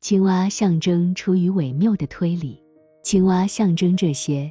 [0.00, 2.58] 青蛙象征出于伪谬的推理。
[3.02, 4.50] 青蛙象征这些，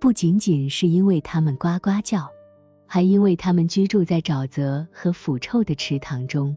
[0.00, 2.26] 不仅仅是因为它们呱呱叫，
[2.86, 6.56] 还因为它们居住在沼泽和腐臭的池塘中。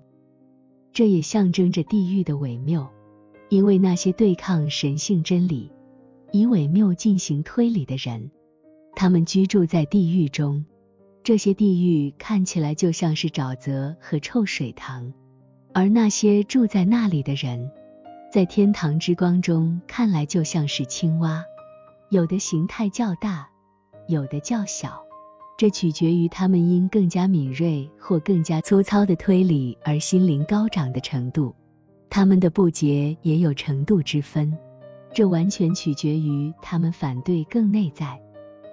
[0.93, 2.87] 这也象征着地狱的伪谬，
[3.49, 5.69] 因为那些对抗神性真理、
[6.31, 8.31] 以伪谬进行推理的人，
[8.95, 10.63] 他们居住在地狱中。
[11.23, 15.13] 这些地狱看起来就像是沼泽和臭水塘，
[15.73, 17.69] 而那些住在那里的人。
[18.33, 21.45] 在天堂之光中看来，就像是青蛙，
[22.09, 23.47] 有的形态较大，
[24.07, 24.99] 有的较小，
[25.55, 31.53] 这取决于他们因更加敏锐或更加粗糙的推理而心灵高涨的程度。
[32.09, 34.51] 他们的不洁也有程度之分，
[35.13, 38.19] 这完全取决于他们反对更内在、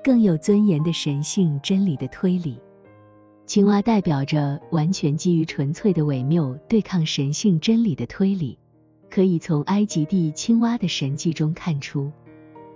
[0.03, 2.59] 更有尊严的神性真理的推理。
[3.45, 8.59] 青蛙代表着完全基于纯粹的伪谬对抗神性真理的推理。
[9.11, 12.11] 可以从埃及地青蛙的神迹中看出，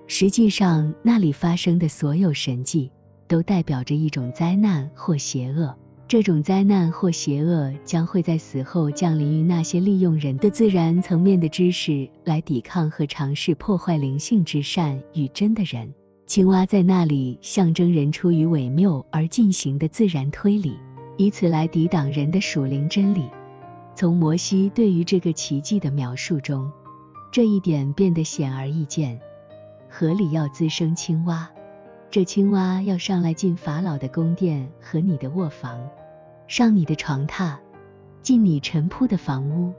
[0.07, 2.91] 实际上那里发生的所有神迹
[3.29, 5.75] 都代表着一种灾难或邪恶。
[6.07, 15.91] 这种灾难或邪恶将会在死后降临于那些利用人的自然层面的知识来抵抗和尝试破坏灵性之善与真的人。
[16.27, 20.75] 青蛙在那里象征人出于伪谬而进行的自然推理，
[21.17, 23.23] 以此来抵挡人的属灵真理。
[23.97, 26.71] 从摩西对于这个奇迹的描述中，
[27.31, 29.21] 这一点变得显而易见。
[29.89, 31.49] 河里要滋生青蛙，
[32.11, 35.79] 这青蛙要上来进法老的宫殿和你的卧房，
[36.49, 37.57] 上你的床榻，
[38.21, 39.73] 进你尘铺的房屋，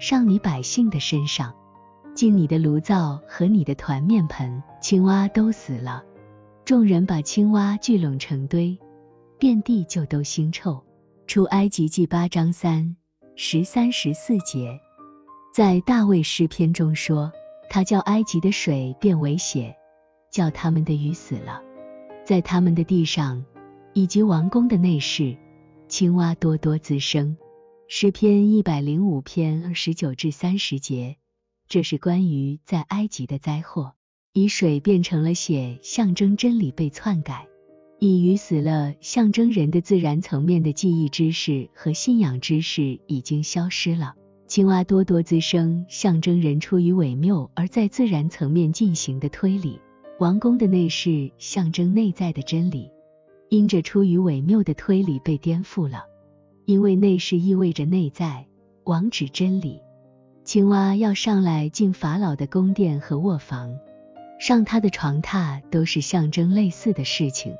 [0.00, 1.54] 上你百姓的身上，
[2.12, 4.60] 进你的炉灶和你的团面盆。
[4.80, 6.02] 青蛙都死了，
[6.64, 8.76] 众人把青蛙聚拢成堆，
[9.38, 10.82] 遍地就都腥臭。
[11.26, 12.96] 出埃及记八章三。
[13.36, 14.80] 十三十四节，
[15.52, 17.32] 在大卫诗篇中说，
[17.68, 19.74] 他叫埃及的水变为血，
[20.30, 21.60] 叫他们的鱼死了，
[22.24, 23.44] 在他们的地上
[23.92, 25.36] 以及王宫的内室，
[25.88, 27.36] 青蛙多多滋生。
[27.88, 31.16] 诗篇一百零五篇二十九至三十节，
[31.66, 33.94] 这是关于在埃及的灾祸，
[34.32, 37.48] 以水变成了血，象征真理被篡改。
[38.06, 44.14] 已鱼死了，象征人的自然层面的记忆知识和信仰知识已经消失了。
[44.46, 49.80] 青蛙多多滋生，象征人出于伪谬而在自然层面进行的推理。
[50.18, 52.90] 王宫的内饰象征内在的真理，
[53.48, 56.04] 因着出于伪谬的推理被颠覆了。
[56.66, 58.46] 因为内饰意味着内在，
[58.84, 59.80] 王指真理。
[60.44, 63.78] 青蛙要上来进法老的宫殿和卧房，
[64.38, 67.54] 上他的床榻，都是象征类似的事情。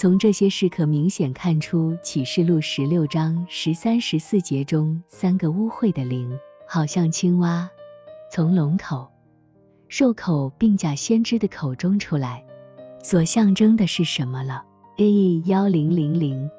[0.00, 6.34] 从这些事可明显看出，《启示录》十六章十三、十四节中三个污秽的灵，
[6.66, 7.68] 好像青蛙，
[8.32, 9.06] 从龙口、
[9.88, 12.42] 兽口并假先知的口中出来，
[13.02, 14.64] 所象征的是什么了
[14.96, 16.50] ？A 幺零零零